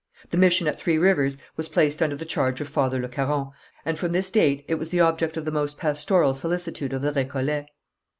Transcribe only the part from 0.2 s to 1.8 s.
The mission at Three Rivers was